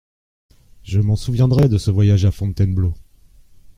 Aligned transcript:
Je 0.81 0.99
m’en 0.99 1.15
souviendrai, 1.15 1.69
de 1.69 1.77
ce 1.77 1.91
voyage 1.91 2.25
à 2.25 2.31
Fontainebleau!… 2.31 2.95